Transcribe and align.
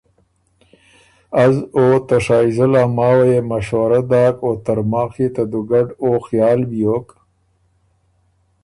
از 1.45 1.55
او 1.77 1.85
ته 2.07 2.17
شائزل 2.25 2.71
ا 2.83 2.85
ماوه 2.97 3.25
يې 3.33 3.39
مشوره 3.51 4.01
داک 4.09 4.35
او 4.45 4.51
ترماخ 4.65 5.11
يې 5.21 5.29
ته 5.35 5.43
دُوګډ 5.51 5.87
او 6.03 6.09
خیال 6.27 6.59
بیوک۔ 6.69 7.07